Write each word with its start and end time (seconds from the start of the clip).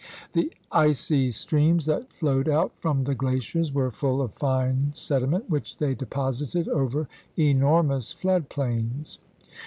The 0.33 0.51
icy 0.71 1.29
streams 1.29 1.85
that 1.85 2.11
flowed 2.11 2.49
out 2.49 2.73
from 2.79 3.03
the 3.03 3.13
glaciers 3.13 3.71
were 3.71 3.91
full 3.91 4.19
of 4.23 4.33
fine 4.33 4.89
sediment, 4.95 5.47
which 5.47 5.77
they 5.77 5.93
deposited 5.93 6.67
over 6.67 7.07
enormous 7.37 8.11
flood 8.11 8.49
plains. 8.49 9.19